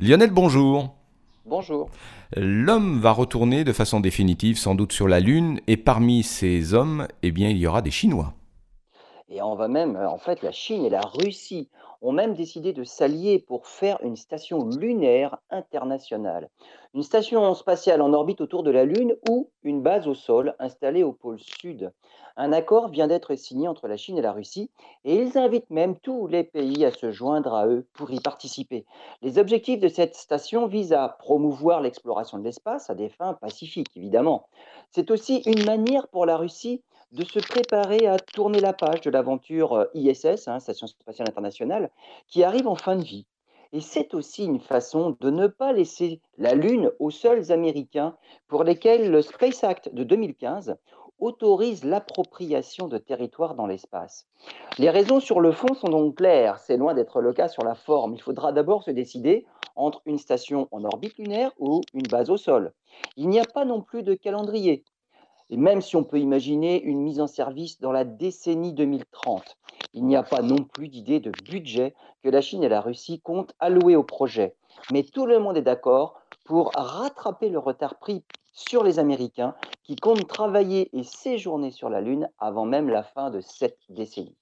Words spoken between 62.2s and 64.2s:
au sol. Il n'y a pas non plus de